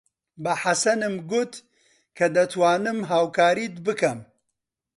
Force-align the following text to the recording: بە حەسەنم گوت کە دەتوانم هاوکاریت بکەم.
بە 0.43 0.53
حەسەنم 0.63 1.15
گوت 1.31 1.53
کە 2.17 2.25
دەتوانم 2.35 2.99
هاوکاریت 3.09 3.75
بکەم. 3.85 4.19